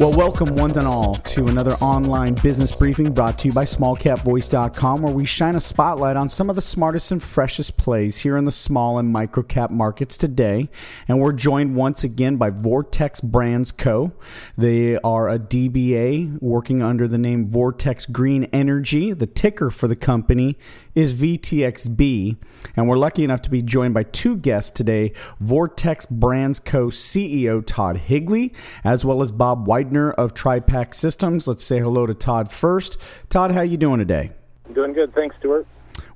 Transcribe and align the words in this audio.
Well, 0.00 0.12
welcome 0.12 0.56
one 0.56 0.70
and 0.78 0.86
all 0.86 1.16
to 1.16 1.48
another 1.48 1.74
online 1.74 2.32
business 2.32 2.72
briefing 2.72 3.12
brought 3.12 3.38
to 3.40 3.48
you 3.48 3.52
by 3.52 3.66
smallcapvoice.com, 3.66 5.02
where 5.02 5.12
we 5.12 5.26
shine 5.26 5.56
a 5.56 5.60
spotlight 5.60 6.16
on 6.16 6.30
some 6.30 6.48
of 6.48 6.56
the 6.56 6.62
smartest 6.62 7.12
and 7.12 7.22
freshest 7.22 7.76
plays 7.76 8.16
here 8.16 8.38
in 8.38 8.46
the 8.46 8.50
small 8.50 8.98
and 8.98 9.14
microcap 9.14 9.68
markets 9.68 10.16
today. 10.16 10.70
And 11.06 11.20
we're 11.20 11.34
joined 11.34 11.76
once 11.76 12.02
again 12.02 12.38
by 12.38 12.48
Vortex 12.48 13.20
Brands 13.20 13.72
Co. 13.72 14.14
They 14.56 14.96
are 14.96 15.28
a 15.28 15.38
DBA 15.38 16.40
working 16.40 16.80
under 16.80 17.06
the 17.06 17.18
name 17.18 17.46
Vortex 17.46 18.06
Green 18.06 18.44
Energy. 18.54 19.12
The 19.12 19.26
ticker 19.26 19.68
for 19.68 19.86
the 19.86 19.96
company 19.96 20.56
is 20.94 21.20
VTXB. 21.20 22.36
And 22.76 22.88
we're 22.88 22.98
lucky 22.98 23.24
enough 23.24 23.42
to 23.42 23.50
be 23.50 23.62
joined 23.62 23.94
by 23.94 24.04
two 24.04 24.36
guests 24.36 24.70
today 24.70 25.12
Vortex 25.40 26.06
Brands 26.06 26.58
Co. 26.58 26.88
CEO 26.88 27.64
Todd 27.64 27.96
Higley, 27.96 28.52
as 28.84 29.04
well 29.04 29.22
as 29.22 29.32
Bob 29.32 29.66
Widner 29.66 30.14
of 30.14 30.34
Tripac 30.34 30.94
Systems. 30.94 31.46
Let's 31.46 31.64
say 31.64 31.78
hello 31.78 32.06
to 32.06 32.14
Todd 32.14 32.50
first. 32.50 32.98
Todd, 33.28 33.50
how 33.50 33.62
you 33.62 33.76
doing 33.76 33.98
today? 33.98 34.30
Doing 34.74 34.92
good. 34.92 35.14
Thanks, 35.14 35.36
Stuart. 35.38 35.66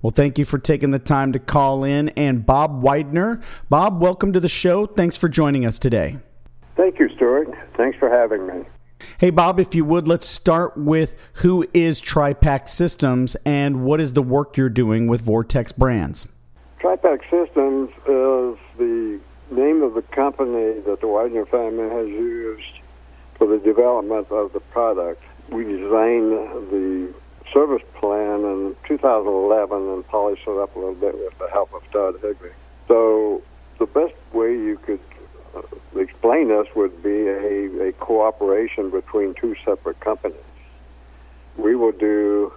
Well, 0.03 0.11
thank 0.11 0.39
you 0.39 0.45
for 0.45 0.59
taking 0.59 0.91
the 0.91 0.99
time 0.99 1.33
to 1.33 1.39
call 1.39 1.85
in. 1.85 2.11
And 2.11 2.45
Bob 2.45 2.83
Widner. 2.83 3.43
Bob, 3.69 4.01
welcome 4.01 4.33
to 4.33 4.41
the 4.41 4.49
show. 4.49 4.87
Thanks 4.87 5.17
for 5.17 5.29
joining 5.29 5.67
us 5.67 5.79
today. 5.79 6.19
Thank 6.77 6.99
you, 6.99 7.09
Stuart. 7.17 7.49
Thanks 7.77 7.99
for 7.99 8.09
having 8.09 8.47
me. 8.47 8.65
Hey, 9.19 9.31
Bob, 9.31 9.61
if 9.61 9.75
you 9.75 9.85
would, 9.85 10.09
let's 10.09 10.27
start 10.27 10.77
with 10.77 11.15
who 11.35 11.67
is 11.73 12.01
Tripac 12.01 12.69
Systems 12.69 13.37
and 13.45 13.85
what 13.85 14.01
is 14.01 14.13
the 14.13 14.23
work 14.23 14.57
you're 14.57 14.69
doing 14.69 15.07
with 15.07 15.21
Vortex 15.21 15.73
Brands? 15.73 16.27
Tripac 16.81 17.21
Systems 17.31 17.91
is 17.91 18.59
the 18.79 19.21
name 19.51 19.83
of 19.83 19.95
the 19.95 20.03
company 20.15 20.81
that 20.81 20.99
the 21.01 21.07
Widner 21.07 21.49
family 21.49 21.89
has 21.89 22.09
used 22.09 22.81
for 23.39 23.47
the 23.47 23.59
development 23.59 24.31
of 24.31 24.53
the 24.53 24.61
product. 24.61 25.23
We 25.51 25.65
designed 25.65 26.33
the 26.71 27.13
service 27.53 27.83
plan 28.01 28.41
in 28.41 28.77
2011 28.89 29.89
and 29.89 30.07
polished 30.09 30.43
it 30.47 30.59
up 30.59 30.75
a 30.75 30.79
little 30.79 30.95
bit 30.95 31.15
with 31.15 31.39
the 31.39 31.49
help 31.51 31.73
of 31.73 31.83
Todd 31.93 32.15
Higley. 32.21 32.51
So 32.89 33.43
the 33.79 33.87
best 33.87 34.15
way 34.33 34.53
you 34.53 34.79
could 34.85 35.01
this 36.43 36.67
would 36.75 37.03
be 37.03 37.29
a, 37.29 37.89
a 37.89 37.93
cooperation 37.93 38.91
between 38.91 39.35
two 39.35 39.55
separate 39.65 40.01
companies. 40.01 40.39
We 41.57 41.77
will 41.77 41.93
do 41.93 42.53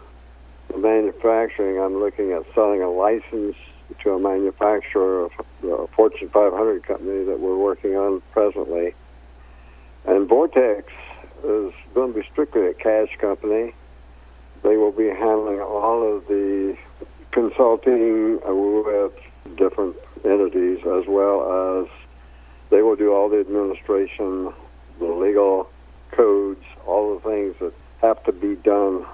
the 0.69 0.77
manufacturing. 0.77 1.79
I'm 1.79 1.99
looking 1.99 2.31
at 2.31 2.43
selling 2.55 2.81
a 2.81 2.89
license 2.89 3.55
to 4.03 4.11
a 4.11 4.19
manufacturer, 4.19 5.25
a 5.25 5.87
Fortune 5.95 6.29
500 6.29 6.87
company 6.87 7.25
that 7.25 7.39
we're 7.39 7.57
working 7.57 7.95
on 7.95 8.21
presently. 8.31 8.95
And 10.05 10.27
Vortex 10.27 10.91
is 11.43 11.73
going 11.93 12.13
to 12.13 12.19
be 12.19 12.27
strictly 12.31 12.67
a 12.67 12.73
cash 12.73 13.09
company. 13.19 13.75
They 14.63 14.77
will 14.77 14.91
be 14.91 15.07
handling 15.07 15.59
all 15.59 16.17
of 16.17 16.27
the 16.27 16.75
consulting 17.31 18.39
with 18.43 19.13
different 19.57 19.95
entities 20.25 20.79
as 20.79 21.03
well 21.07 21.83
as 21.83 22.06
they 22.69 22.81
will 22.81 22.95
do 22.95 23.13
all 23.13 23.29
the 23.29 23.39
administration, 23.39 24.53
the 24.99 25.05
legal 25.05 25.69
codes, 26.11 26.63
all 26.85 27.15
the 27.15 27.21
things 27.21 27.55
that 27.59 27.73
have 28.01 28.23
to 28.25 28.31
be 28.31 28.55
done. 28.55 29.05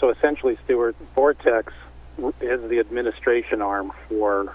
So 0.00 0.10
essentially, 0.10 0.56
Stuart, 0.64 0.96
Vortex 1.14 1.72
is 2.40 2.60
the 2.68 2.78
administration 2.80 3.62
arm 3.62 3.92
for 4.08 4.54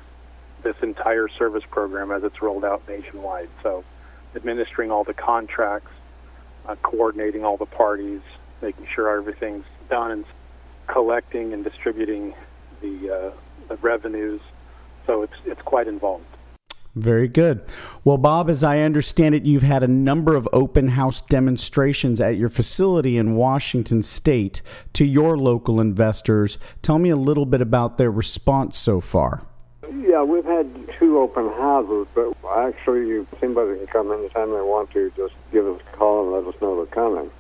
this 0.64 0.76
entire 0.82 1.28
service 1.28 1.64
program 1.70 2.12
as 2.12 2.24
it's 2.24 2.42
rolled 2.42 2.64
out 2.64 2.88
nationwide. 2.88 3.50
So 3.62 3.84
administering 4.36 4.92
all 4.92 5.04
the 5.04 5.14
contracts, 5.14 5.92
uh, 6.68 6.76
coordinating 6.82 7.44
all 7.44 7.58
the 7.58 7.66
parties, 7.66 8.22
making 8.62 8.88
sure 8.96 9.18
everything's 9.18 9.66
done, 9.90 10.12
and 10.12 10.26
collecting 10.88 11.54
and 11.54 11.64
distributing 11.64 12.34
the, 12.82 13.34
uh, 13.34 13.38
the 13.68 13.76
revenues. 13.78 14.42
So 15.06 15.24
it's 15.24 15.34
it's 15.46 15.62
quite 15.62 15.88
involved. 15.88 16.26
Very 16.96 17.28
good. 17.28 17.64
Well, 18.04 18.18
Bob, 18.18 18.52
as 18.52 18.64
I 18.64 18.82
understand 18.82 19.34
it, 19.34 19.46
you've 19.46 19.64
had 19.64 19.82
a 19.82 19.88
number 19.88 20.36
of 20.36 20.48
open 20.54 20.88
house 20.88 21.22
demonstrations 21.22 22.22
at 22.22 22.38
your 22.38 22.50
facility 22.50 23.18
in 23.18 23.36
Washington 23.36 24.04
state 24.04 24.62
to 24.94 25.04
your 25.04 25.36
local 25.36 25.82
investors. 25.82 26.60
Tell 26.84 27.00
me 27.00 27.10
a 27.10 27.16
little 27.16 27.48
bit 27.48 27.62
about 27.62 27.98
their 27.98 28.12
response 28.12 28.78
so 28.78 29.02
far. 29.02 29.42
Yeah, 30.06 30.22
we've 30.22 30.46
had 30.46 30.70
two 31.00 31.18
open 31.18 31.48
houses, 31.54 32.06
but 32.14 32.36
actually, 32.58 33.26
anybody 33.42 33.80
can 33.80 33.88
come 33.88 34.12
anytime 34.12 34.52
they 34.52 34.62
want 34.62 34.92
to. 34.92 35.12
Just 35.18 35.34
give 35.52 35.66
us 35.66 35.82
a 35.92 35.98
call 35.98 36.36
and 36.36 36.46
let 36.46 36.54
us 36.56 36.62
know 36.62 36.76
they're 36.76 36.94
coming. 36.94 37.32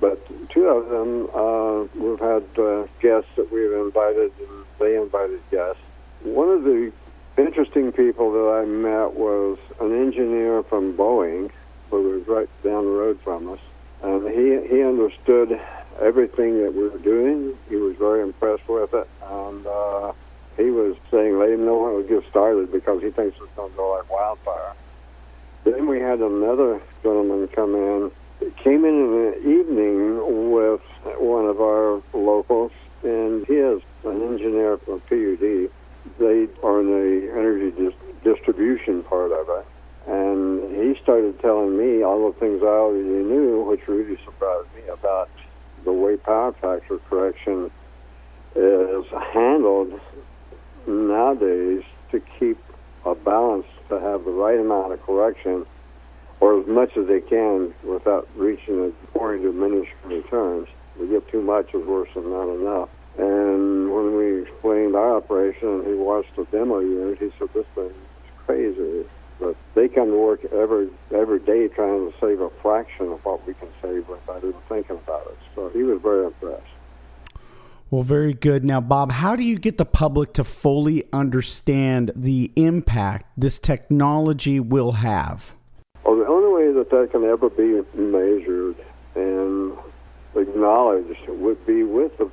But 0.00 0.24
two 0.50 0.66
of 0.66 0.88
them, 0.88 1.28
uh, 1.34 1.82
we've 2.00 2.20
had 2.20 2.44
uh, 2.56 2.86
guests 3.00 3.30
that 3.36 3.50
we've 3.50 3.72
invited, 3.72 4.32
and 4.38 4.64
they 4.78 4.96
invited 4.96 5.40
guests. 5.50 5.82
One 6.22 6.50
of 6.50 6.62
the 6.62 6.92
interesting 7.38 7.92
people 7.92 8.32
that 8.32 8.62
I 8.62 8.64
met 8.64 9.14
was 9.14 9.58
an 9.80 9.92
engineer 9.92 10.62
from 10.64 10.96
Boeing, 10.96 11.50
who 11.90 12.02
was 12.10 12.26
right 12.26 12.48
down 12.62 12.84
the 12.84 12.90
road 12.90 13.20
from 13.22 13.50
us, 13.50 13.60
and 14.02 14.28
he 14.28 14.74
he 14.74 14.82
understood 14.82 15.60
everything 16.00 16.62
that 16.62 16.74
we 16.74 16.88
were 16.88 16.98
doing. 16.98 17.56
He 17.68 17.76
was 17.76 17.96
very 17.96 18.22
impressed 18.22 18.68
with 18.68 18.92
it, 18.94 19.08
and 19.24 19.66
uh, 19.66 20.12
he 20.56 20.70
was 20.70 20.96
saying, 21.10 21.38
"Let 21.38 21.50
him 21.50 21.64
know 21.64 21.78
when 21.78 21.96
we 21.96 22.08
get 22.08 22.28
started," 22.30 22.72
because 22.72 23.02
he 23.02 23.10
thinks 23.10 23.36
it's 23.40 23.56
going 23.56 23.70
to 23.70 23.76
go 23.76 23.90
like 23.90 24.10
wildfire. 24.10 24.74
Then 25.64 25.86
we 25.86 26.00
had 26.00 26.20
another 26.20 26.80
gentleman 27.02 27.48
come 27.48 27.74
in. 27.74 28.10
Came 28.64 28.84
in 28.84 28.94
in 28.94 29.10
the 29.12 29.38
evening 29.38 30.50
with 30.50 30.80
one 31.20 31.46
of 31.46 31.60
our 31.60 32.02
locals, 32.12 32.72
and 33.04 33.46
he 33.46 33.54
is 33.54 33.80
an 34.04 34.20
engineer 34.22 34.78
from 34.78 35.00
PUD 35.02 35.70
they 36.18 36.48
are 36.62 36.80
in 36.80 36.88
the 36.88 37.30
energy 37.32 37.70
dis- 37.76 38.12
distribution 38.24 39.02
part 39.04 39.32
of 39.32 39.46
it. 39.48 39.66
And 40.06 40.74
he 40.74 41.00
started 41.02 41.40
telling 41.40 41.76
me 41.78 42.02
all 42.02 42.32
the 42.32 42.38
things 42.38 42.60
I 42.62 42.66
already 42.66 43.04
knew, 43.04 43.64
which 43.68 43.86
really 43.86 44.18
surprised 44.24 44.68
me 44.74 44.82
about 44.92 45.30
the 45.84 45.92
way 45.92 46.16
power 46.16 46.52
factor 46.52 46.98
correction 47.08 47.70
is 48.54 49.04
handled 49.32 49.92
nowadays 50.86 51.82
to 52.10 52.20
keep 52.38 52.58
a 53.04 53.14
balance 53.14 53.66
to 53.88 53.98
have 53.98 54.24
the 54.24 54.30
right 54.30 54.58
amount 54.58 54.92
of 54.92 55.02
correction 55.02 55.66
or 56.40 56.60
as 56.60 56.66
much 56.66 56.90
as 56.96 57.06
they 57.06 57.20
can 57.20 57.72
without 57.84 58.28
reaching 58.36 58.92
a 58.92 59.18
point 59.18 59.44
of 59.44 59.54
diminishing 59.54 59.94
returns. 60.04 60.66
We 60.98 61.08
get 61.08 61.28
too 61.30 61.40
much 61.40 61.68
is 61.72 61.86
worse 61.86 62.08
than 62.14 62.30
not 62.30 62.52
enough. 62.52 62.88
Explained 64.62 64.94
our 64.94 65.16
operation 65.16 65.66
and 65.68 65.86
he 65.88 65.94
watched 65.94 66.36
the 66.36 66.44
demo 66.52 66.78
unit, 66.78 67.18
he 67.18 67.32
said, 67.36 67.48
this 67.52 67.66
thing 67.74 67.86
is 67.86 68.30
crazy. 68.46 69.04
But 69.40 69.56
they 69.74 69.88
come 69.88 70.10
to 70.10 70.16
work 70.16 70.44
every 70.52 70.88
every 71.12 71.40
day 71.40 71.66
trying 71.66 72.12
to 72.12 72.14
save 72.20 72.40
a 72.40 72.48
fraction 72.62 73.10
of 73.10 73.24
what 73.24 73.44
we 73.44 73.54
can 73.54 73.66
save 73.82 74.06
without 74.08 74.38
even 74.38 74.54
thinking 74.68 74.98
about 74.98 75.26
it. 75.26 75.38
So 75.56 75.68
he 75.70 75.82
was 75.82 76.00
very 76.00 76.26
impressed. 76.26 76.62
Well, 77.90 78.04
very 78.04 78.34
good. 78.34 78.64
Now, 78.64 78.80
Bob, 78.80 79.10
how 79.10 79.34
do 79.34 79.42
you 79.42 79.58
get 79.58 79.78
the 79.78 79.84
public 79.84 80.32
to 80.34 80.44
fully 80.44 81.08
understand 81.12 82.12
the 82.14 82.52
impact 82.54 83.32
this 83.36 83.58
technology 83.58 84.60
will 84.60 84.92
have? 84.92 85.56
Well, 86.04 86.18
the 86.18 86.26
only 86.28 86.52
way 86.52 86.72
that 86.72 86.88
that 86.90 87.10
can 87.10 87.24
ever 87.24 87.50
be 87.50 87.82
measured 88.00 88.76
and 89.16 89.76
acknowledged 90.36 91.18
would 91.26 91.66
be 91.66 91.82
with 91.82 92.12
a 92.20 92.30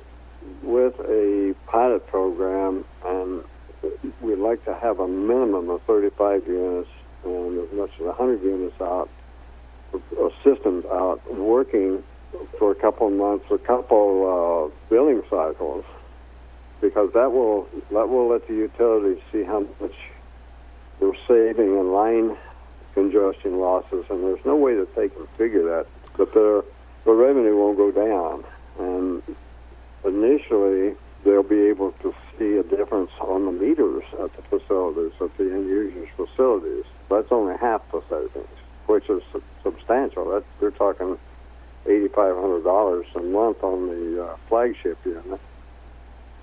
with 0.62 0.94
a 1.00 1.54
pilot 1.66 2.06
program, 2.06 2.84
and 3.04 3.42
we'd 4.20 4.38
like 4.38 4.64
to 4.64 4.74
have 4.74 5.00
a 5.00 5.08
minimum 5.08 5.70
of 5.70 5.82
35 5.82 6.46
units 6.46 6.88
and 7.24 7.58
as 7.58 7.72
much 7.76 7.90
as 8.00 8.06
100 8.06 8.42
units 8.42 8.80
out, 8.80 9.08
or 10.16 10.30
systems 10.44 10.84
out, 10.86 11.20
working 11.34 12.02
for 12.58 12.70
a 12.70 12.74
couple 12.74 13.08
of 13.08 13.12
months, 13.12 13.44
a 13.50 13.58
couple 13.58 14.70
uh, 14.72 14.88
billing 14.88 15.22
cycles, 15.28 15.84
because 16.80 17.10
that 17.12 17.32
will 17.32 17.68
that 17.90 18.08
will 18.08 18.28
let 18.28 18.46
the 18.48 18.54
utilities 18.54 19.22
see 19.32 19.42
how 19.42 19.66
much 19.80 19.94
they're 21.00 21.12
saving 21.28 21.76
in 21.78 21.92
line 21.92 22.36
congestion 22.94 23.58
losses, 23.58 24.04
and 24.10 24.24
there's 24.24 24.44
no 24.44 24.56
way 24.56 24.74
that 24.74 24.94
they 24.96 25.08
can 25.08 25.26
figure 25.36 25.62
that, 25.62 25.86
but 26.16 26.32
their 26.34 26.62
the 27.04 27.12
revenue 27.12 27.56
won't 27.56 27.76
go 27.76 27.90
down, 27.90 28.44
and 28.78 29.22
initially 30.04 30.94
they'll 31.24 31.42
be 31.42 31.68
able 31.68 31.92
to 32.02 32.14
see 32.38 32.56
a 32.56 32.62
difference 32.62 33.10
on 33.20 33.44
the 33.46 33.52
meters 33.52 34.04
at 34.22 34.34
the 34.36 34.42
facilities, 34.48 35.12
at 35.20 35.36
the 35.36 35.44
end 35.44 35.68
users' 35.68 36.08
facilities. 36.16 36.84
That's 37.10 37.30
only 37.30 37.56
half 37.60 37.82
the 37.92 38.02
savings, 38.08 38.48
which 38.86 39.08
is 39.10 39.22
substantial. 39.62 40.30
That 40.30 40.44
they're 40.60 40.70
talking 40.70 41.18
eighty-five 41.86 42.36
hundred 42.36 42.64
dollars 42.64 43.06
a 43.16 43.20
month 43.20 43.62
on 43.62 43.88
the 43.88 44.24
uh, 44.24 44.36
flagship 44.48 44.98
unit, 45.04 45.40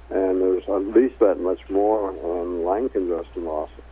and 0.09 0.41
there's 0.41 0.63
at 0.67 0.85
least 0.95 1.19
that 1.19 1.39
much 1.39 1.61
more 1.69 2.11
on 2.11 2.63
line 2.63 2.89
congestion 2.89 3.45
losses. 3.45 3.86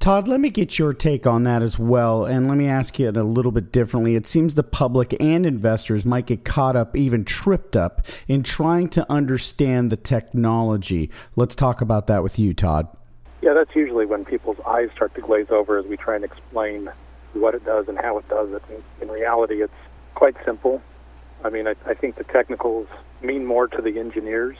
Todd, 0.00 0.28
let 0.28 0.38
me 0.38 0.48
get 0.48 0.78
your 0.78 0.92
take 0.92 1.26
on 1.26 1.42
that 1.42 1.60
as 1.60 1.76
well. 1.76 2.24
And 2.24 2.46
let 2.46 2.56
me 2.56 2.68
ask 2.68 3.00
you 3.00 3.08
it 3.08 3.16
a 3.16 3.24
little 3.24 3.50
bit 3.50 3.72
differently. 3.72 4.14
It 4.14 4.28
seems 4.28 4.54
the 4.54 4.62
public 4.62 5.16
and 5.20 5.44
investors 5.44 6.04
might 6.06 6.26
get 6.26 6.44
caught 6.44 6.76
up, 6.76 6.96
even 6.96 7.24
tripped 7.24 7.76
up, 7.76 8.06
in 8.28 8.44
trying 8.44 8.90
to 8.90 9.04
understand 9.10 9.90
the 9.90 9.96
technology. 9.96 11.10
Let's 11.34 11.56
talk 11.56 11.80
about 11.80 12.06
that 12.06 12.22
with 12.22 12.38
you, 12.38 12.54
Todd. 12.54 12.86
Yeah, 13.42 13.54
that's 13.54 13.74
usually 13.74 14.06
when 14.06 14.24
people's 14.24 14.58
eyes 14.64 14.88
start 14.94 15.16
to 15.16 15.20
glaze 15.20 15.50
over 15.50 15.78
as 15.78 15.86
we 15.86 15.96
try 15.96 16.14
and 16.14 16.24
explain 16.24 16.88
what 17.32 17.56
it 17.56 17.64
does 17.64 17.88
and 17.88 17.98
how 17.98 18.18
it 18.18 18.28
does 18.28 18.52
it. 18.52 18.62
In, 19.00 19.08
reality, 19.08 19.62
it's 19.62 19.72
quite 20.14 20.36
simple. 20.44 20.80
I 21.42 21.50
mean, 21.50 21.66
I, 21.66 21.74
I 21.86 21.94
think 21.94 22.16
the 22.16 22.24
technicals 22.24 22.86
mean 23.20 23.44
more 23.44 23.66
to 23.66 23.82
the 23.82 23.98
engineers, 23.98 24.56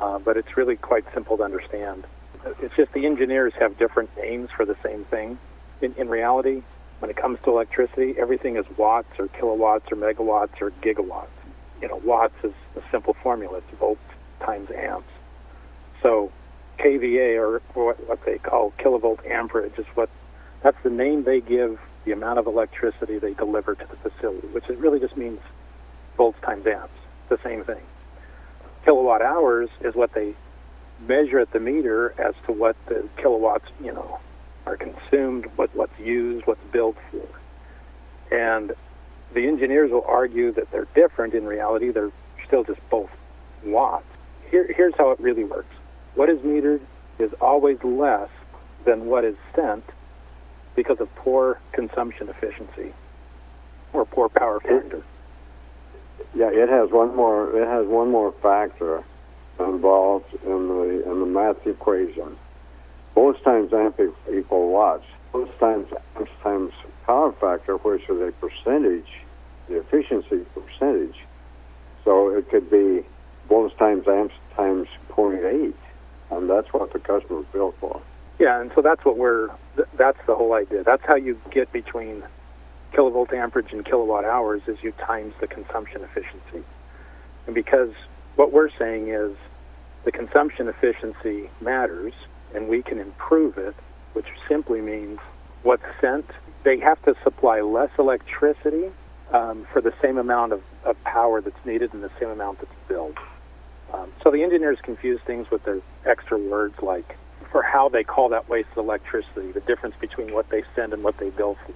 uh, 0.00 0.18
but 0.18 0.36
it's 0.36 0.56
really 0.56 0.76
quite 0.76 1.04
simple 1.14 1.36
to 1.36 1.44
understand. 1.44 2.04
It's 2.44 2.74
just 2.76 2.92
the 2.92 3.06
engineers 3.06 3.52
have 3.58 3.78
different 3.78 4.10
names 4.16 4.48
for 4.56 4.64
the 4.64 4.76
same 4.84 5.04
thing. 5.04 5.38
In, 5.82 5.94
in 5.94 6.08
reality, 6.08 6.62
when 6.98 7.10
it 7.10 7.16
comes 7.16 7.38
to 7.44 7.50
electricity, 7.50 8.14
everything 8.18 8.56
is 8.56 8.64
watts 8.76 9.08
or 9.18 9.28
kilowatts 9.28 9.90
or 9.90 9.96
megawatts 9.96 10.60
or 10.60 10.70
gigawatts. 10.82 11.28
You 11.80 11.88
know, 11.88 12.00
watts 12.04 12.34
is 12.42 12.52
a 12.76 12.82
simple 12.90 13.16
formula. 13.22 13.58
It's 13.58 13.78
volts 13.78 14.00
times 14.44 14.70
amps. 14.70 15.08
So 16.02 16.32
kVA 16.78 17.38
or 17.38 17.60
what, 17.74 18.08
what 18.08 18.24
they 18.24 18.38
call 18.38 18.72
kilovolt 18.78 19.26
amperage 19.26 19.78
is 19.78 19.86
what 19.94 20.08
that's 20.62 20.76
the 20.82 20.90
name 20.90 21.24
they 21.24 21.40
give 21.40 21.78
the 22.04 22.12
amount 22.12 22.38
of 22.38 22.46
electricity 22.46 23.18
they 23.18 23.34
deliver 23.34 23.74
to 23.74 23.86
the 23.86 24.10
facility, 24.10 24.46
which 24.48 24.68
it 24.68 24.78
really 24.78 25.00
just 25.00 25.16
means 25.16 25.40
volts 26.16 26.38
times 26.42 26.66
amps. 26.66 26.92
the 27.28 27.38
same 27.44 27.64
thing. 27.64 27.82
Kilowatt 28.84 29.22
hours 29.22 29.68
is 29.82 29.94
what 29.94 30.12
they 30.14 30.34
measure 31.00 31.38
at 31.38 31.52
the 31.52 31.60
meter 31.60 32.14
as 32.20 32.34
to 32.46 32.52
what 32.52 32.76
the 32.86 33.08
kilowatts, 33.16 33.66
you 33.82 33.92
know, 33.92 34.18
are 34.66 34.76
consumed, 34.76 35.46
what 35.56 35.74
what's 35.74 35.98
used, 35.98 36.46
what's 36.46 36.64
billed 36.72 36.96
for. 37.10 37.26
And 38.30 38.72
the 39.34 39.46
engineers 39.46 39.90
will 39.90 40.04
argue 40.06 40.52
that 40.52 40.70
they're 40.70 40.88
different. 40.94 41.34
In 41.34 41.46
reality, 41.46 41.90
they're 41.90 42.12
still 42.46 42.64
just 42.64 42.80
both 42.90 43.10
watts. 43.64 44.06
Here, 44.50 44.70
here's 44.76 44.94
how 44.96 45.10
it 45.10 45.20
really 45.20 45.44
works. 45.44 45.74
What 46.14 46.28
is 46.28 46.38
metered 46.40 46.80
is 47.18 47.30
always 47.40 47.78
less 47.82 48.28
than 48.84 49.06
what 49.06 49.24
is 49.24 49.36
sent 49.54 49.84
because 50.74 51.00
of 51.00 51.14
poor 51.16 51.60
consumption 51.72 52.28
efficiency 52.28 52.92
or 53.92 54.04
poor 54.04 54.28
power 54.28 54.60
factor. 54.60 55.02
Yeah, 56.34 56.50
it 56.50 56.68
has 56.68 56.90
one 56.90 57.16
more. 57.16 57.56
It 57.56 57.66
has 57.66 57.86
one 57.86 58.10
more 58.10 58.32
factor 58.42 59.04
involved 59.60 60.32
in 60.44 60.68
the 60.68 61.02
in 61.10 61.20
the 61.20 61.26
math 61.26 61.66
equation. 61.66 62.36
Volts 63.14 63.40
times 63.42 63.72
amp 63.72 64.00
equal 64.32 64.70
watts. 64.70 65.04
Volts 65.32 65.52
times 65.58 65.88
amps 66.16 66.30
times 66.42 66.72
power 67.06 67.32
factor, 67.40 67.76
which 67.76 68.02
is 68.08 68.20
a 68.20 68.32
percentage, 68.40 69.08
the 69.68 69.80
efficiency 69.80 70.44
percentage. 70.54 71.16
So 72.04 72.30
it 72.30 72.48
could 72.50 72.70
be 72.70 73.04
volts 73.48 73.74
times 73.78 74.06
amps 74.08 74.34
times 74.56 74.88
0.8, 75.10 75.74
and 76.30 76.48
that's 76.48 76.72
what 76.72 76.92
the 76.92 76.98
customer 76.98 77.42
built 77.52 77.74
for. 77.80 78.00
Yeah, 78.38 78.60
and 78.60 78.70
so 78.74 78.80
that's 78.80 79.04
what 79.04 79.18
we're. 79.18 79.48
That's 79.98 80.18
the 80.26 80.34
whole 80.34 80.54
idea. 80.54 80.82
That's 80.82 81.02
how 81.06 81.16
you 81.16 81.38
get 81.52 81.72
between 81.72 82.22
kilovolt 82.94 83.32
amperage 83.32 83.72
and 83.72 83.84
kilowatt 83.84 84.24
hours 84.24 84.62
is 84.66 84.78
you 84.82 84.92
times 84.92 85.34
the 85.40 85.46
consumption 85.46 86.02
efficiency. 86.02 86.66
And 87.46 87.54
because 87.54 87.90
what 88.36 88.52
we're 88.52 88.70
saying 88.78 89.08
is 89.08 89.36
the 90.04 90.12
consumption 90.12 90.68
efficiency 90.68 91.50
matters 91.60 92.12
and 92.54 92.68
we 92.68 92.82
can 92.82 92.98
improve 92.98 93.58
it, 93.58 93.74
which 94.12 94.26
simply 94.48 94.80
means 94.80 95.18
what's 95.62 95.84
sent, 96.00 96.26
they 96.64 96.78
have 96.78 97.02
to 97.04 97.14
supply 97.22 97.60
less 97.60 97.90
electricity 97.98 98.90
um, 99.32 99.66
for 99.72 99.80
the 99.80 99.92
same 100.02 100.18
amount 100.18 100.52
of, 100.52 100.62
of 100.84 100.96
power 101.04 101.40
that's 101.40 101.64
needed 101.64 101.92
and 101.94 102.02
the 102.02 102.10
same 102.18 102.28
amount 102.30 102.58
that's 102.58 102.72
billed. 102.88 103.16
Um, 103.92 104.12
so 104.22 104.30
the 104.30 104.42
engineers 104.42 104.78
confuse 104.82 105.20
things 105.26 105.46
with 105.50 105.64
their 105.64 105.80
extra 106.06 106.38
words 106.38 106.74
like 106.82 107.16
for 107.50 107.62
how 107.62 107.88
they 107.88 108.04
call 108.04 108.28
that 108.28 108.48
wasted 108.48 108.76
electricity, 108.76 109.52
the 109.52 109.60
difference 109.60 109.94
between 110.00 110.32
what 110.32 110.48
they 110.50 110.62
send 110.76 110.92
and 110.92 111.02
what 111.02 111.18
they 111.18 111.30
bill 111.30 111.56
for. 111.66 111.72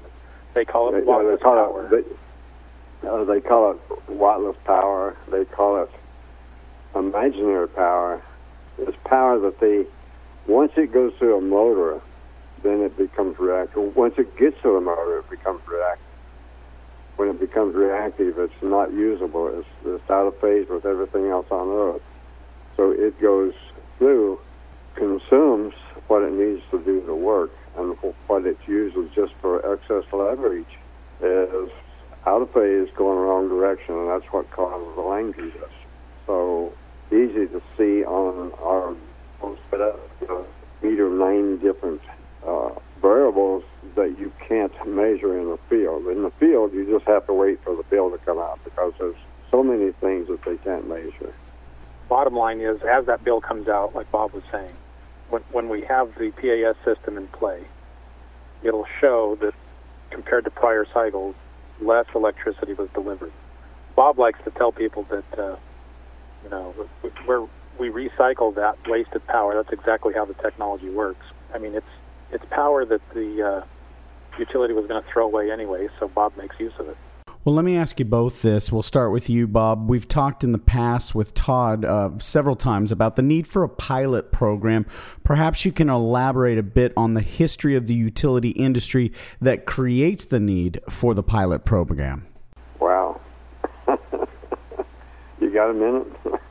They 0.55 0.65
call 0.65 0.95
it 0.95 1.05
wattless 1.05 1.41
power. 1.43 1.87
It, 1.93 2.07
they, 3.03 3.09
uh, 3.09 3.25
they 3.25 3.41
call 3.41 3.73
it 3.73 4.11
wattless 4.11 4.57
power. 4.65 5.17
They 5.31 5.45
call 5.45 5.83
it 5.83 5.91
imaginary 6.95 7.69
power 7.69 8.23
is 8.79 8.95
power 9.05 9.39
that 9.39 9.61
they, 9.61 9.85
once 10.47 10.73
it 10.77 10.93
goes 10.93 11.13
through 11.19 11.39
a 11.39 11.41
motor, 11.41 12.01
then 12.63 12.81
it 12.81 12.97
becomes 12.97 13.37
reactive. 13.39 13.95
Once 13.97 14.15
it 14.19 14.37
gets 14.39 14.57
to 14.63 14.73
the 14.75 14.81
motor, 14.81 15.19
it 15.19 15.31
becomes 15.31 15.61
reactive. 15.67 16.05
When 17.17 17.29
it 17.29 17.39
becomes 17.39 17.75
reactive, 17.75 18.39
it's 18.39 18.63
not 18.63 18.93
usable. 18.93 19.49
It's, 19.59 19.69
it's 19.85 20.11
out 20.11 20.27
of 20.27 20.41
phase 20.41 20.67
with 20.69 20.85
everything 20.85 21.27
else 21.27 21.47
on 21.51 21.69
Earth. 21.69 22.03
So 22.77 22.91
it 22.91 23.21
goes 23.21 23.53
through, 23.99 24.41
consumes 24.97 25.75
what 26.09 26.23
it 26.23 26.33
needs 26.33 26.63
to 26.73 26.83
do 26.83 27.05
the 27.07 27.15
work, 27.15 27.53
and 27.77 27.97
what 28.27 28.47
it's 28.47 28.67
used 28.67 28.97
just 29.15 29.33
for 29.41 29.59
excess 29.73 30.05
leverage 30.13 30.67
is 31.23 31.71
out 32.27 32.43
of 32.43 32.49
phase, 32.53 32.89
going 32.97 33.19
the 33.19 33.25
wrong 33.25 33.49
direction, 33.49 33.95
and 33.95 34.09
that's 34.09 34.33
what 34.33 34.51
causes 34.51 34.95
the 34.97 35.03
line 35.03 35.33
congestion. 35.33 35.69
So 36.27 36.73
easy 37.11 37.47
to 37.47 37.63
see 37.77 38.05
on 38.05 38.53
our 38.61 38.97
set 39.71 39.81
up 39.81 40.01
you 40.21 40.29
know, 40.29 40.47
meter 40.83 41.11
nine 41.11 41.59
different 41.59 42.01
uh, 42.47 42.71
variables 43.01 43.63
that 43.95 44.17
you 44.19 44.33
can't 44.49 44.73
measure 44.87 45.39
in 45.39 45.49
the 45.51 45.59
field. 45.69 46.07
In 46.07 46.23
the 46.23 46.33
field, 46.41 46.73
you 46.73 46.91
just 46.91 47.07
have 47.07 47.27
to 47.27 47.35
wait 47.35 47.63
for 47.63 47.77
the 47.77 47.83
bill 47.85 48.11
to 48.11 48.19
come 48.19 48.39
out 48.39 48.59
because 48.65 48.93
there's 48.99 49.17
so 49.51 49.63
many 49.63 49.93
things 50.01 50.29
that 50.29 50.41
they 50.45 50.57
can't 50.65 50.89
measure. 50.89 51.35
Bottom 52.09 52.35
line 52.35 52.53
is, 52.65 52.81
as 52.83 53.07
that 53.07 53.25
bill 53.25 53.41
comes 53.41 53.69
out, 53.69 53.95
like 53.95 54.11
Bob 54.11 54.33
was 54.33 54.43
saying, 54.51 54.73
when, 55.31 55.43
when 55.53 55.69
we 55.69 55.83
have 55.83 56.15
the 56.19 56.31
PAS 56.33 56.77
system 56.85 57.17
in 57.17 57.29
play, 57.29 57.63
it'll 58.63 58.87
show 59.01 59.37
that 59.41 59.53
compared 60.11 60.45
to 60.45 60.51
prior 60.51 60.87
cycles, 60.93 61.35
less 61.81 62.07
electricity 62.15 62.75
was 62.75 62.89
delivered. 62.95 63.33
Bob 63.97 64.19
likes 64.19 64.39
to 64.45 64.51
tell 64.53 64.73
people 64.73 65.07
that 65.11 65.39
uh, 65.39 65.57
you 66.45 66.51
know, 66.51 66.75
where 67.25 67.47
we 67.79 67.89
recycle 67.89 68.55
that 68.55 68.77
wasted 68.87 69.27
power. 69.27 69.55
That's 69.55 69.73
exactly 69.73 70.13
how 70.15 70.25
the 70.25 70.35
technology 70.35 70.91
works. 70.91 71.27
I 71.55 71.59
mean, 71.59 71.75
it's 71.75 71.87
it's 72.31 72.45
power 72.51 72.85
that 72.85 73.01
the 73.15 73.43
uh, 73.43 73.67
utility 74.39 74.75
was 74.75 74.87
going 74.87 75.03
to 75.03 75.09
throw 75.11 75.27
away 75.27 75.51
anyway, 75.51 75.89
so 75.99 76.09
Bob 76.09 76.37
makes 76.37 76.59
use 76.59 76.73
of 76.79 76.89
it. 76.89 76.97
Well, 77.45 77.55
let 77.55 77.67
me 77.67 77.77
ask 77.77 77.99
you 77.99 78.07
both 78.07 78.41
this. 78.41 78.73
We'll 78.73 78.83
start 78.83 79.13
with 79.13 79.29
you, 79.29 79.47
Bob. 79.47 79.91
We've 79.91 80.09
talked 80.09 80.45
in 80.45 80.53
the 80.53 80.59
past 80.59 81.15
with 81.15 81.35
Todd 81.35 81.85
uh, 81.85 82.13
several 82.17 82.57
times 82.57 82.91
about 82.91 83.17
the 83.17 83.23
need 83.23 83.47
for 83.47 83.63
a 83.63 83.69
pilot 83.69 84.33
program. 84.33 84.87
Perhaps 85.25 85.67
you 85.67 85.71
can 85.71 85.91
elaborate 85.91 86.57
a 86.57 86.63
bit 86.63 86.95
on 86.97 87.13
the 87.13 87.21
history 87.21 87.77
of 87.77 87.87
the 87.87 87.93
utility 87.93 88.49
industry 88.49 89.13
that 89.43 89.67
creates 89.67 90.25
the 90.25 90.41
need 90.41 90.81
for 90.89 91.13
the 91.13 91.23
pilot 91.23 91.67
program. 91.67 92.27
Wow. 92.81 93.21
you 95.39 95.51
got 95.53 95.69
a 95.69 95.75
minute? 95.75 96.07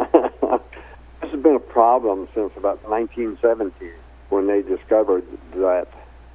this 0.00 1.30
has 1.30 1.42
been 1.42 1.56
a 1.56 1.60
problem 1.60 2.26
since 2.34 2.52
about 2.56 2.82
1970 2.88 3.90
when 4.30 4.46
they 4.46 4.62
discovered 4.62 5.26
that 5.56 5.88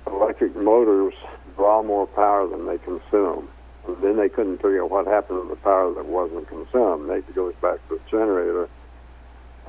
electric 0.05 0.55
motors 0.55 1.15
draw 1.57 1.83
more 1.83 2.07
power 2.07 2.47
than 2.47 2.65
they 2.67 2.77
consume. 2.77 3.49
And 3.87 3.97
then 4.01 4.17
they 4.17 4.29
couldn't 4.29 4.57
figure 4.57 4.83
out 4.83 4.91
what 4.91 5.07
happened 5.07 5.43
to 5.43 5.49
the 5.49 5.59
power 5.61 5.93
that 5.93 6.05
wasn't 6.05 6.47
consumed. 6.47 7.09
It 7.09 7.35
goes 7.35 7.55
back 7.61 7.85
to 7.89 7.95
the 7.95 8.01
generator 8.09 8.69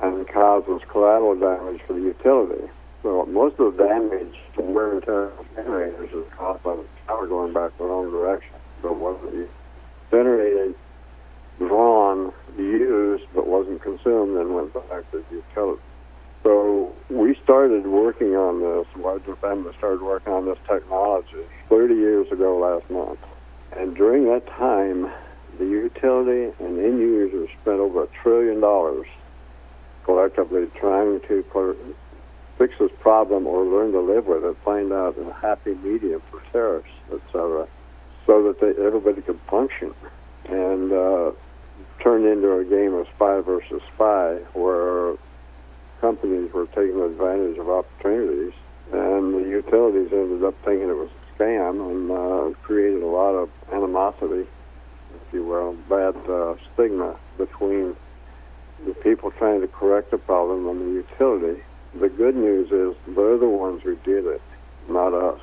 and 0.01 0.27
causes 0.29 0.81
collateral 0.91 1.35
damage 1.35 1.81
for 1.87 1.93
the 1.93 2.01
utility. 2.01 2.69
So 3.01 3.25
most 3.25 3.59
of 3.59 3.75
the 3.75 3.83
damage 3.83 4.35
from 4.55 4.73
wear 4.73 4.93
and 4.93 5.03
tear 5.03 5.31
of 5.31 5.45
generators 5.55 6.09
is 6.13 6.25
caused 6.37 6.63
by 6.63 6.75
the 6.75 6.85
power 7.07 7.27
going 7.27 7.53
back 7.53 7.77
the 7.77 7.85
wrong 7.85 8.11
direction. 8.11 8.55
So 8.81 8.91
it 8.91 8.97
wasn't 8.97 9.49
generated, 10.11 10.75
drawn, 11.57 12.33
used, 12.57 13.23
but 13.33 13.47
wasn't 13.47 13.81
consumed, 13.81 14.37
and 14.37 14.53
went 14.53 14.73
back 14.73 15.09
to 15.11 15.23
the 15.29 15.35
utility. 15.35 15.81
So 16.43 16.93
we 17.09 17.35
started 17.43 17.85
working 17.85 18.35
on 18.35 18.61
this. 18.61 18.87
Roger 18.95 19.35
family 19.37 19.71
started 19.77 20.01
working 20.01 20.33
on 20.33 20.45
this 20.45 20.57
technology 20.67 21.45
30 21.69 21.95
years 21.95 22.31
ago 22.31 22.57
last 22.57 22.89
month. 22.89 23.19
And 23.75 23.95
during 23.95 24.25
that 24.25 24.47
time, 24.47 25.11
the 25.57 25.65
utility 25.65 26.53
and 26.59 26.79
end 26.79 26.99
users 26.99 27.49
spent 27.61 27.79
over 27.79 28.03
a 28.03 28.07
trillion 28.23 28.61
dollars 28.61 29.05
collectively 30.05 30.65
trying 30.79 31.19
to 31.27 31.43
fix 32.57 32.73
this 32.79 32.91
problem 32.99 33.45
or 33.45 33.63
learn 33.63 33.91
to 33.91 33.99
live 33.99 34.25
with 34.25 34.43
it, 34.43 34.57
find 34.63 34.91
out 34.91 35.15
a 35.17 35.33
happy 35.33 35.75
medium 35.75 36.21
for 36.31 36.41
tariffs, 36.51 36.89
etc., 37.13 37.67
so 38.25 38.43
that 38.43 38.59
they, 38.59 38.83
everybody 38.83 39.21
could 39.21 39.39
function. 39.49 39.93
And 40.45 40.91
uh, 40.91 41.31
turned 42.01 42.25
into 42.25 42.57
a 42.57 42.65
game 42.65 42.93
of 42.93 43.07
spy 43.15 43.41
versus 43.41 43.81
spy, 43.93 44.35
where 44.53 45.15
companies 46.01 46.51
were 46.53 46.67
taking 46.67 47.01
advantage 47.01 47.57
of 47.57 47.69
opportunities, 47.69 48.53
and 48.91 49.33
the 49.33 49.49
utilities 49.49 50.09
ended 50.11 50.43
up 50.43 50.55
thinking 50.65 50.89
it 50.89 50.97
was 50.97 51.09
a 51.09 51.41
scam 51.41 51.79
and 51.91 52.11
uh, 52.11 52.59
created 52.63 53.03
a 53.03 53.07
lot 53.07 53.31
of 53.35 53.49
animosity, 53.71 54.47
if 55.15 55.33
you 55.33 55.45
will, 55.45 55.73
bad 55.89 56.15
uh, 56.29 56.55
stigma 56.73 57.15
between 57.37 57.95
the 58.85 58.93
people 58.95 59.31
trying 59.31 59.61
to 59.61 59.67
correct 59.67 60.11
the 60.11 60.17
problem 60.17 60.67
and 60.67 60.81
the 60.81 61.03
utility. 61.03 61.61
The 61.99 62.09
good 62.09 62.35
news 62.35 62.67
is 62.71 63.15
they're 63.15 63.37
the 63.37 63.49
ones 63.49 63.81
who 63.83 63.95
did 63.97 64.25
it, 64.25 64.41
not 64.89 65.13
us. 65.13 65.39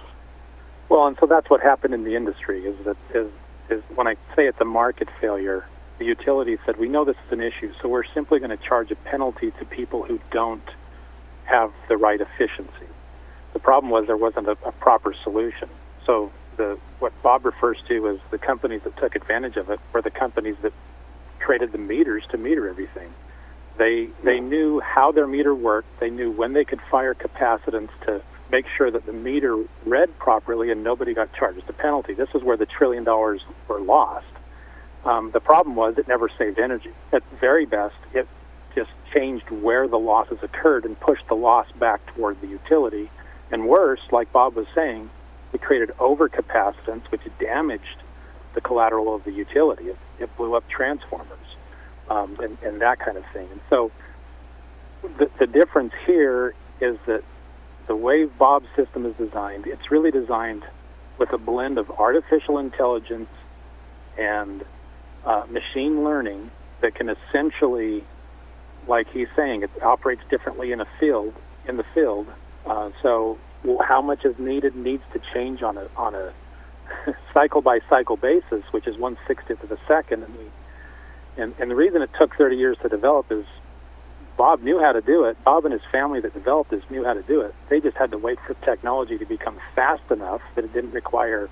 Well, 0.88 1.06
and 1.06 1.16
so 1.20 1.26
that's 1.26 1.50
what 1.50 1.60
happened 1.60 1.94
in 1.94 2.04
the 2.04 2.14
industry. 2.14 2.64
Is 2.64 2.76
that 2.84 2.96
is 3.14 3.30
is 3.68 3.82
when 3.94 4.06
I 4.06 4.14
say 4.36 4.46
it's 4.46 4.60
a 4.60 4.64
market 4.64 5.08
failure, 5.20 5.66
the 5.98 6.04
utility 6.04 6.58
said, 6.66 6.76
we 6.76 6.88
know 6.88 7.04
this 7.04 7.16
is 7.26 7.32
an 7.32 7.40
issue, 7.40 7.72
so 7.80 7.88
we're 7.88 8.04
simply 8.14 8.38
going 8.38 8.56
to 8.56 8.62
charge 8.62 8.90
a 8.90 8.96
penalty 8.96 9.50
to 9.58 9.64
people 9.64 10.02
who 10.02 10.20
don't 10.30 10.68
have 11.44 11.72
the 11.88 11.96
right 11.96 12.20
efficiency. 12.20 12.86
The 13.52 13.58
problem 13.60 13.90
was 13.90 14.06
there 14.06 14.16
wasn't 14.16 14.48
a, 14.48 14.56
a 14.66 14.72
proper 14.72 15.14
solution. 15.24 15.68
So 16.04 16.30
the 16.56 16.78
what 16.98 17.12
Bob 17.22 17.44
refers 17.44 17.78
to 17.88 18.08
as 18.08 18.18
the 18.30 18.38
companies 18.38 18.82
that 18.84 18.96
took 18.98 19.16
advantage 19.16 19.56
of 19.56 19.70
it 19.70 19.80
were 19.92 20.02
the 20.02 20.10
companies 20.10 20.56
that 20.62 20.72
created 21.38 21.72
the 21.72 21.78
meters 21.78 22.24
to 22.30 22.38
meter 22.38 22.68
everything. 22.68 23.12
They 23.78 24.08
they 24.24 24.40
knew 24.40 24.80
how 24.80 25.12
their 25.12 25.26
meter 25.26 25.54
worked. 25.54 25.88
They 26.00 26.10
knew 26.10 26.30
when 26.30 26.52
they 26.52 26.64
could 26.64 26.80
fire 26.90 27.14
capacitance 27.14 27.90
to 28.06 28.22
make 28.50 28.66
sure 28.76 28.90
that 28.90 29.06
the 29.06 29.12
meter 29.12 29.64
read 29.84 30.18
properly 30.18 30.70
and 30.70 30.84
nobody 30.84 31.14
got 31.14 31.32
charged 31.34 31.68
a 31.68 31.72
penalty. 31.72 32.14
This 32.14 32.28
is 32.34 32.42
where 32.42 32.56
the 32.56 32.66
trillion 32.66 33.04
dollars 33.04 33.40
were 33.68 33.80
lost 33.80 34.26
um, 35.06 35.30
the 35.32 35.40
problem 35.40 35.76
was 35.76 35.94
it 35.98 36.08
never 36.08 36.28
saved 36.36 36.58
energy. 36.58 36.90
At 37.12 37.22
very 37.40 37.64
best, 37.64 37.94
it 38.12 38.26
just 38.74 38.90
changed 39.14 39.48
where 39.50 39.86
the 39.86 39.98
losses 39.98 40.38
occurred 40.42 40.84
and 40.84 40.98
pushed 40.98 41.26
the 41.28 41.34
loss 41.34 41.66
back 41.78 42.00
toward 42.14 42.40
the 42.40 42.48
utility. 42.48 43.10
And 43.52 43.68
worse, 43.68 44.00
like 44.10 44.32
Bob 44.32 44.56
was 44.56 44.66
saying, 44.74 45.08
it 45.52 45.62
created 45.62 45.90
overcapacitance, 45.98 47.10
which 47.10 47.22
damaged 47.38 48.02
the 48.54 48.60
collateral 48.60 49.14
of 49.14 49.22
the 49.24 49.30
utility. 49.30 49.84
It, 49.84 49.96
it 50.18 50.36
blew 50.36 50.56
up 50.56 50.68
transformers 50.68 51.38
um, 52.10 52.36
and, 52.40 52.58
and 52.62 52.80
that 52.80 52.98
kind 52.98 53.16
of 53.16 53.24
thing. 53.32 53.48
And 53.52 53.60
so 53.70 53.92
the, 55.18 55.30
the 55.38 55.46
difference 55.46 55.92
here 56.04 56.54
is 56.80 56.98
that 57.06 57.22
the 57.86 57.94
way 57.94 58.24
Bob's 58.24 58.66
system 58.74 59.06
is 59.06 59.14
designed, 59.16 59.66
it's 59.66 59.90
really 59.92 60.10
designed 60.10 60.64
with 61.18 61.32
a 61.32 61.38
blend 61.38 61.78
of 61.78 61.90
artificial 61.92 62.58
intelligence 62.58 63.30
and 64.18 64.64
uh, 65.26 65.44
machine 65.50 66.04
learning 66.04 66.50
that 66.80 66.94
can 66.94 67.08
essentially, 67.08 68.04
like 68.88 69.06
he's 69.12 69.28
saying, 69.36 69.62
it 69.62 69.70
operates 69.82 70.22
differently 70.30 70.72
in 70.72 70.80
a 70.80 70.86
field 71.00 71.34
in 71.68 71.76
the 71.76 71.84
field. 71.94 72.26
Uh, 72.64 72.90
so 73.02 73.38
how 73.86 74.00
much 74.00 74.24
is 74.24 74.34
needed 74.38 74.76
needs 74.76 75.02
to 75.12 75.20
change 75.34 75.62
on 75.62 75.76
a 75.76 75.88
on 75.96 76.14
a 76.14 76.32
cycle 77.34 77.60
by 77.60 77.80
cycle 77.90 78.16
basis, 78.16 78.62
which 78.70 78.86
is 78.86 78.96
one 78.96 79.18
sixtieth 79.26 79.62
of 79.62 79.72
a 79.72 79.78
second. 79.88 80.22
And, 80.22 80.36
we, 80.36 80.50
and 81.36 81.54
and 81.58 81.70
the 81.70 81.76
reason 81.76 82.02
it 82.02 82.10
took 82.18 82.36
30 82.36 82.56
years 82.56 82.76
to 82.82 82.88
develop 82.88 83.26
is 83.30 83.44
Bob 84.36 84.62
knew 84.62 84.78
how 84.78 84.92
to 84.92 85.00
do 85.00 85.24
it. 85.24 85.36
Bob 85.44 85.64
and 85.64 85.72
his 85.72 85.82
family 85.90 86.20
that 86.20 86.34
developed 86.34 86.70
this 86.70 86.82
knew 86.90 87.04
how 87.04 87.14
to 87.14 87.22
do 87.22 87.40
it. 87.40 87.54
They 87.70 87.80
just 87.80 87.96
had 87.96 88.10
to 88.10 88.18
wait 88.18 88.38
for 88.46 88.54
technology 88.66 89.18
to 89.18 89.24
become 89.24 89.58
fast 89.74 90.08
enough 90.10 90.42
that 90.54 90.64
it 90.64 90.72
didn't 90.72 90.92
require 90.92 91.48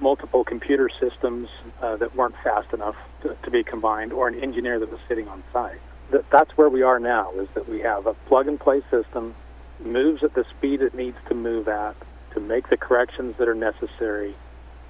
multiple 0.00 0.44
computer 0.44 0.90
systems 1.00 1.48
uh, 1.82 1.96
that 1.96 2.14
weren't 2.14 2.34
fast 2.44 2.72
enough 2.72 2.96
to, 3.22 3.36
to, 3.44 3.50
be 3.50 3.64
combined, 3.64 4.12
or 4.12 4.28
an 4.28 4.38
engineer 4.42 4.78
that 4.78 4.90
was 4.90 5.00
sitting 5.08 5.28
on 5.28 5.42
site. 5.52 5.80
That, 6.12 6.24
that's 6.30 6.50
where 6.56 6.68
we 6.68 6.82
are 6.82 6.98
now. 6.98 7.32
Is 7.32 7.48
that 7.54 7.68
we 7.68 7.80
have 7.80 8.06
a 8.06 8.14
plug-and-play 8.28 8.82
system, 8.90 9.34
moves 9.80 10.22
at 10.22 10.34
the 10.34 10.44
speed 10.56 10.82
it 10.82 10.94
needs 10.94 11.16
to 11.28 11.34
move 11.34 11.68
at 11.68 11.96
to 12.34 12.40
make 12.40 12.68
the 12.68 12.76
corrections 12.76 13.34
that 13.38 13.48
are 13.48 13.54
necessary 13.54 14.36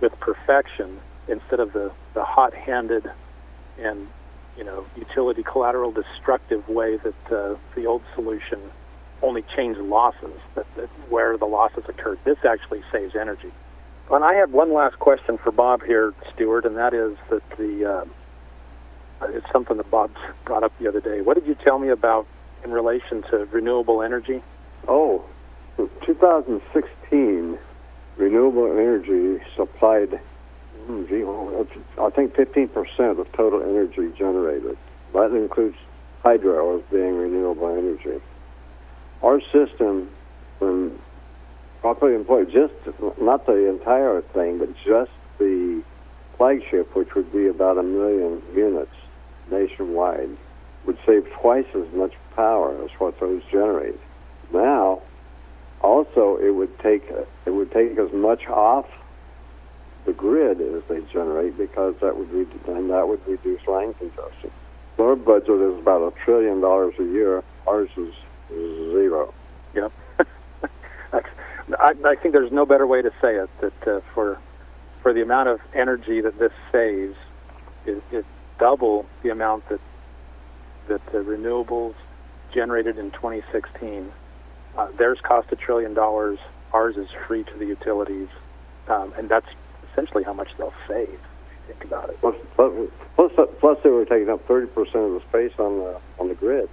with 0.00 0.12
perfection, 0.20 1.00
instead 1.28 1.60
of 1.60 1.72
the, 1.72 1.90
the 2.14 2.25
hot-handed 2.25 3.10
and 3.78 4.08
you 4.56 4.64
know 4.64 4.86
utility 4.96 5.42
collateral 5.42 5.92
destructive 5.92 6.66
way 6.68 6.96
that 6.96 7.36
uh, 7.36 7.56
the 7.75 7.86
old 7.86 8.02
solution 8.14 8.60
only 9.22 9.44
changed 9.56 9.80
losses. 9.80 10.38
That, 10.54 10.66
that 10.76 10.88
where 11.10 11.36
the 11.36 11.46
losses 11.46 11.84
occurred, 11.88 12.18
this 12.25 12.38
actually 12.48 12.82
saves 12.92 13.14
energy. 13.16 13.52
And 14.10 14.25
I 14.25 14.34
have 14.34 14.52
one 14.52 14.72
last 14.72 14.98
question 14.98 15.36
for 15.36 15.50
Bob 15.50 15.82
here, 15.82 16.14
Stuart, 16.34 16.64
and 16.64 16.76
that 16.76 16.94
is 16.94 17.16
that 17.28 17.42
the 17.58 17.84
uh, 17.84 18.04
it's 19.28 19.46
something 19.52 19.76
that 19.78 19.90
Bob 19.90 20.10
brought 20.44 20.62
up 20.62 20.72
the 20.78 20.88
other 20.88 21.00
day. 21.00 21.22
What 21.22 21.34
did 21.34 21.46
you 21.46 21.56
tell 21.56 21.78
me 21.78 21.88
about 21.88 22.26
in 22.64 22.70
relation 22.70 23.22
to 23.30 23.46
renewable 23.50 24.02
energy? 24.02 24.42
Oh, 24.86 25.25
2016, 25.76 27.58
renewable 28.16 28.70
energy 28.72 29.42
supplied, 29.56 30.20
hmm, 30.86 31.02
I 32.00 32.10
think 32.10 32.34
15% 32.34 33.18
of 33.18 33.32
total 33.32 33.62
energy 33.62 34.16
generated. 34.16 34.78
That 35.12 35.34
includes 35.34 35.76
hydro 36.22 36.78
as 36.78 36.84
being 36.90 37.16
renewable 37.16 37.68
energy. 37.68 38.22
Our 39.22 39.40
system, 39.52 40.10
when 40.58 40.98
properly 41.80 42.14
employed, 42.14 42.50
just 42.52 42.75
not 43.21 43.47
the 43.47 43.68
entire 43.68 44.23
thing, 44.35 44.59
but 44.59 44.68
just 44.85 45.11
the 45.38 45.83
flagship, 46.37 46.95
which 46.95 47.14
would 47.14 47.33
be 47.33 47.47
about 47.49 47.78
a 47.78 47.83
million 47.83 48.42
units 48.54 48.95
nationwide, 49.50 50.30
would 50.87 50.99
save 51.06 51.25
twice 51.40 51.66
as 51.75 51.87
much 51.95 52.12
power 52.35 52.83
as 52.85 52.90
what 52.99 53.18
those 53.21 53.42
generate. 53.50 53.99
Now, 54.52 55.02
also, 55.80 56.38
it 56.40 56.50
would 56.54 56.78
take 56.80 57.04
it 57.47 57.50
would 57.50 57.73
take 57.73 57.99
as 57.99 58.12
much 58.12 58.47
off 58.49 58.87
the 60.04 60.12
grid 60.12 60.61
as 60.61 60.83
they 60.88 61.00
generate 61.12 61.59
because 61.59 61.95
that 62.00 62.16
would 62.16 62.30
re- 62.30 62.47
and 62.68 62.90
that 62.90 63.09
would 63.09 63.21
reduce 63.26 63.61
line 63.66 63.92
congestion. 63.95 64.50
Our 64.99 65.16
budget 65.16 65.61
is 65.61 65.78
about 65.78 66.02
a 66.02 66.12
trillion 66.25 66.61
dollars 66.61 66.95
a 66.99 67.04
year. 67.04 67.42
Ours 67.66 67.90
is 67.97 68.14
zero. 68.49 69.35
Yep. 69.75 69.92
I, 71.78 71.92
I 72.04 72.14
think 72.16 72.32
there's 72.32 72.52
no 72.52 72.64
better 72.66 72.87
way 72.87 73.02
to 73.02 73.11
say 73.20 73.37
it 73.37 73.50
that 73.61 73.88
uh, 73.88 74.00
for 74.14 74.38
for 75.02 75.12
the 75.12 75.23
amount 75.23 75.49
of 75.49 75.61
energy 75.75 76.20
that 76.20 76.38
this 76.38 76.52
saves 76.73 77.16
is, 77.87 78.02
is 78.12 78.25
double 78.58 79.06
the 79.23 79.30
amount 79.30 79.68
that 79.68 79.80
that 80.88 81.04
the 81.12 81.18
renewables 81.18 81.94
generated 82.54 82.99
in 82.99 83.11
2016. 83.12 84.12
Uh, 84.76 84.88
theirs 84.99 85.18
cost 85.23 85.49
a 85.52 85.56
trillion 85.56 85.94
dollars. 85.94 86.38
Ours 86.73 86.96
is 86.96 87.08
free 87.26 87.44
to 87.44 87.58
the 87.58 87.66
utilities, 87.66 88.28
um, 88.88 89.12
and 89.16 89.28
that's 89.28 89.46
essentially 89.90 90.23
how 90.23 90.32
much 90.32 90.49
they'll 90.58 90.75
save. 90.88 91.08
If 91.08 91.18
you 91.68 91.75
think 91.75 91.85
about 91.85 92.11
it. 92.11 92.20
Plus, 92.20 92.35
plus, 92.54 92.73
plus, 93.16 93.49
plus 93.61 93.78
they 93.82 93.90
were 93.90 94.04
taking 94.04 94.28
up 94.28 94.46
30% 94.46 94.68
of 94.78 94.90
the 94.92 95.23
space 95.28 95.52
on 95.58 95.78
the 95.78 96.00
on 96.18 96.28
the 96.28 96.35
grid. 96.35 96.68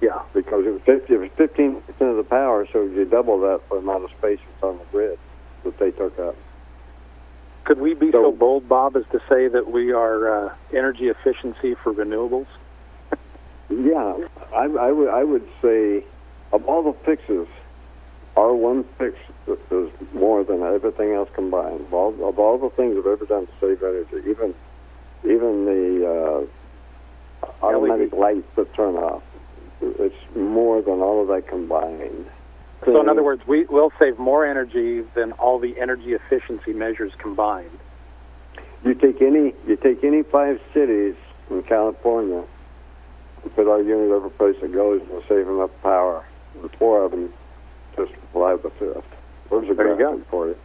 Yeah, 0.00 0.20
because 0.34 0.66
it 0.66 0.70
was 0.70 0.82
50, 0.84 1.14
it 1.14 1.16
was 1.18 1.30
15% 1.38 2.10
of 2.10 2.16
the 2.16 2.26
power, 2.28 2.66
so 2.72 2.82
you 2.84 3.04
double 3.04 3.40
that 3.40 3.60
for 3.68 3.76
the 3.78 3.82
amount 3.82 4.04
of 4.04 4.10
space 4.18 4.38
that's 4.46 4.62
on 4.62 4.78
the 4.78 4.84
grid 4.90 5.18
that 5.64 5.78
they 5.78 5.90
took 5.92 6.18
up. 6.18 6.36
Could 7.64 7.80
we 7.80 7.94
be 7.94 8.10
so, 8.12 8.24
so 8.24 8.32
bold, 8.32 8.68
Bob, 8.68 8.96
as 8.96 9.04
to 9.12 9.18
say 9.28 9.48
that 9.48 9.70
we 9.70 9.92
are 9.92 10.48
uh, 10.48 10.54
energy 10.76 11.06
efficiency 11.06 11.74
for 11.82 11.94
renewables? 11.94 12.46
yeah, 13.70 14.18
I, 14.54 14.64
I, 14.64 14.92
would, 14.92 15.30
would 15.30 15.48
say 15.62 16.04
of 16.52 16.64
all 16.66 16.82
the 16.82 16.96
fixes, 17.04 17.48
our 18.36 18.54
one 18.54 18.84
fix 18.98 19.16
is 19.46 19.90
more 20.12 20.44
than 20.44 20.62
everything 20.62 21.12
else 21.12 21.28
combined. 21.34 21.80
Of 21.80 21.94
all, 21.94 22.28
of 22.28 22.38
all 22.38 22.58
the 22.58 22.70
things 22.76 22.96
we've 22.96 23.06
ever 23.06 23.24
done 23.24 23.46
to 23.46 23.52
save 23.60 23.82
energy, 23.82 24.28
even 24.28 24.54
even 25.24 25.64
the 25.64 26.46
uh, 27.42 27.56
automatic 27.64 28.12
LED. 28.12 28.20
lights 28.20 28.48
that 28.56 28.74
turn 28.74 28.94
off, 28.96 29.22
it's 29.80 30.36
more 30.36 30.82
than 30.82 31.00
all 31.00 31.22
of 31.22 31.28
that 31.28 31.48
combined. 31.48 32.26
So, 32.84 33.00
in 33.00 33.08
other 33.08 33.22
words, 33.22 33.42
we 33.46 33.64
will 33.66 33.90
save 33.98 34.18
more 34.18 34.44
energy 34.44 35.02
than 35.14 35.32
all 35.32 35.58
the 35.58 35.74
energy 35.80 36.12
efficiency 36.12 36.72
measures 36.72 37.12
combined. 37.18 37.78
You 38.84 38.94
take 38.94 39.22
any 39.22 39.54
you 39.66 39.76
take 39.82 40.04
any 40.04 40.22
five 40.22 40.60
cities 40.74 41.14
in 41.50 41.62
California, 41.62 42.44
and 43.42 43.54
put 43.54 43.68
our 43.68 43.80
unit 43.80 44.10
every 44.14 44.30
place 44.30 44.56
it 44.62 44.72
goes, 44.72 45.00
and 45.00 45.10
we'll 45.10 45.22
save 45.28 45.48
enough 45.48 45.70
power. 45.82 46.26
The 46.60 46.68
four 46.78 47.04
of 47.04 47.12
them 47.12 47.32
just 47.96 48.12
fly 48.32 48.56
the 48.62 48.70
fifth. 48.78 49.04
Where's 49.48 49.68
the 49.68 49.82
you 49.82 50.24
for 50.30 50.48
you? 50.48 50.56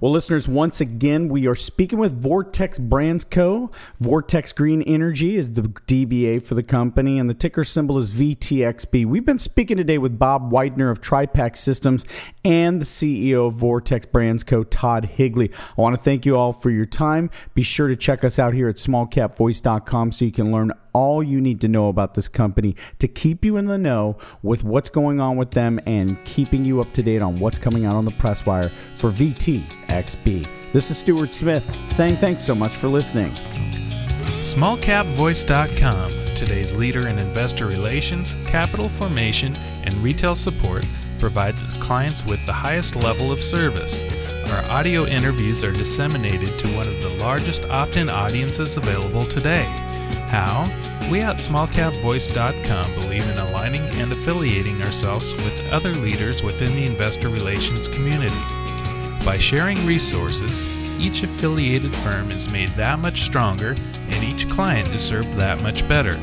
Well, 0.00 0.12
listeners, 0.12 0.48
once 0.48 0.80
again, 0.80 1.28
we 1.28 1.46
are 1.46 1.54
speaking 1.54 1.98
with 1.98 2.18
Vortex 2.18 2.78
Brands 2.78 3.22
Co. 3.22 3.70
Vortex 4.00 4.50
Green 4.50 4.80
Energy 4.80 5.36
is 5.36 5.52
the 5.52 5.60
DBA 5.60 6.42
for 6.42 6.54
the 6.54 6.62
company, 6.62 7.18
and 7.18 7.28
the 7.28 7.34
ticker 7.34 7.64
symbol 7.64 7.98
is 7.98 8.10
VTXB. 8.10 9.04
We've 9.04 9.26
been 9.26 9.38
speaking 9.38 9.76
today 9.76 9.98
with 9.98 10.18
Bob 10.18 10.50
Widner 10.50 10.90
of 10.90 11.02
Tripac 11.02 11.54
Systems 11.54 12.06
and 12.46 12.80
the 12.80 12.86
CEO 12.86 13.48
of 13.48 13.56
Vortex 13.56 14.06
Brands 14.06 14.42
Co., 14.42 14.64
Todd 14.64 15.04
Higley. 15.04 15.50
I 15.76 15.82
want 15.82 15.94
to 15.96 16.02
thank 16.02 16.24
you 16.24 16.34
all 16.34 16.54
for 16.54 16.70
your 16.70 16.86
time. 16.86 17.28
Be 17.52 17.62
sure 17.62 17.88
to 17.88 17.96
check 17.96 18.24
us 18.24 18.38
out 18.38 18.54
here 18.54 18.70
at 18.70 18.76
smallcapvoice.com 18.76 20.12
so 20.12 20.24
you 20.24 20.32
can 20.32 20.50
learn 20.50 20.72
all 20.92 21.22
you 21.22 21.40
need 21.40 21.60
to 21.60 21.68
know 21.68 21.88
about 21.88 22.14
this 22.14 22.28
company 22.28 22.76
to 22.98 23.08
keep 23.08 23.44
you 23.44 23.56
in 23.56 23.66
the 23.66 23.78
know 23.78 24.16
with 24.42 24.64
what's 24.64 24.90
going 24.90 25.20
on 25.20 25.36
with 25.36 25.50
them 25.52 25.80
and 25.86 26.22
keeping 26.24 26.64
you 26.64 26.80
up 26.80 26.92
to 26.94 27.02
date 27.02 27.22
on 27.22 27.38
what's 27.38 27.58
coming 27.58 27.84
out 27.84 27.96
on 27.96 28.04
the 28.04 28.10
press 28.12 28.46
wire 28.46 28.70
for 28.96 29.10
VTXB. 29.10 30.72
This 30.72 30.90
is 30.90 30.98
Stuart 30.98 31.34
Smith 31.34 31.76
saying 31.90 32.16
thanks 32.16 32.42
so 32.42 32.54
much 32.54 32.72
for 32.72 32.88
listening. 32.88 33.32
SmallCapVoice.com, 34.42 36.10
today's 36.34 36.72
leader 36.74 37.08
in 37.08 37.18
investor 37.18 37.66
relations, 37.66 38.34
capital 38.46 38.88
formation, 38.88 39.54
and 39.84 39.94
retail 39.96 40.34
support, 40.34 40.86
provides 41.18 41.62
its 41.62 41.74
clients 41.74 42.24
with 42.24 42.44
the 42.46 42.52
highest 42.52 42.96
level 42.96 43.30
of 43.30 43.42
service. 43.42 44.02
Our 44.50 44.64
audio 44.70 45.06
interviews 45.06 45.62
are 45.62 45.70
disseminated 45.70 46.58
to 46.58 46.68
one 46.74 46.88
of 46.88 47.00
the 47.02 47.10
largest 47.10 47.62
opt 47.66 47.96
in 47.96 48.08
audiences 48.08 48.76
available 48.76 49.24
today. 49.24 49.79
How? 50.30 50.62
We 51.10 51.22
at 51.22 51.38
smallcapvoice.com 51.38 52.94
believe 52.94 53.28
in 53.28 53.38
aligning 53.38 53.82
and 53.96 54.12
affiliating 54.12 54.80
ourselves 54.80 55.34
with 55.34 55.72
other 55.72 55.92
leaders 55.92 56.44
within 56.44 56.72
the 56.76 56.86
investor 56.86 57.28
relations 57.28 57.88
community. 57.88 58.38
By 59.24 59.38
sharing 59.38 59.84
resources, 59.84 60.62
each 61.00 61.24
affiliated 61.24 61.92
firm 61.96 62.30
is 62.30 62.48
made 62.48 62.68
that 62.70 63.00
much 63.00 63.22
stronger 63.22 63.74
and 64.08 64.22
each 64.22 64.48
client 64.48 64.86
is 64.90 65.02
served 65.02 65.34
that 65.34 65.62
much 65.62 65.86
better. 65.88 66.16